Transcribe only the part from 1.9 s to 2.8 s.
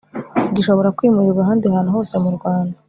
hose mu rwanda